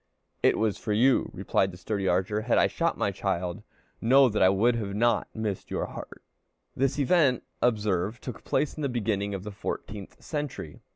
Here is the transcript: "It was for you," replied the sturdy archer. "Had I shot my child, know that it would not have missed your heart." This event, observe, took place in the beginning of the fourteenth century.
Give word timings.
"It 0.41 0.57
was 0.57 0.79
for 0.79 0.93
you," 0.93 1.29
replied 1.31 1.69
the 1.69 1.77
sturdy 1.77 2.07
archer. 2.07 2.41
"Had 2.41 2.57
I 2.57 2.65
shot 2.65 2.97
my 2.97 3.11
child, 3.11 3.61
know 4.01 4.29
that 4.29 4.41
it 4.41 4.55
would 4.55 4.95
not 4.95 5.27
have 5.31 5.35
missed 5.39 5.69
your 5.69 5.85
heart." 5.85 6.23
This 6.75 6.97
event, 6.97 7.43
observe, 7.61 8.19
took 8.19 8.43
place 8.43 8.73
in 8.75 8.81
the 8.81 8.89
beginning 8.89 9.35
of 9.35 9.43
the 9.43 9.51
fourteenth 9.51 10.19
century. 10.19 10.79